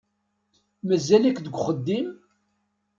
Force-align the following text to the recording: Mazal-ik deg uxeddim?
Mazal-ik 0.87 1.37
deg 1.43 1.55
uxeddim? 1.57 2.07